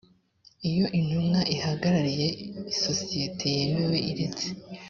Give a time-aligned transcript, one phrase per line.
[0.69, 2.27] iyo intumwa ihagarariye
[2.73, 4.47] isosiyete yemewe iretse